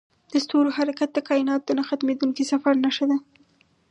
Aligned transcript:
د 0.31 0.33
ستورو 0.43 0.69
حرکت 0.77 1.09
د 1.13 1.19
کایناتو 1.29 1.65
د 1.67 1.71
نه 1.77 1.83
ختمیدونکي 1.89 2.43
سفر 2.51 2.73
نښه 2.83 3.05
ده. 3.11 3.17